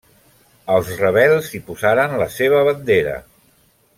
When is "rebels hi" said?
1.01-1.61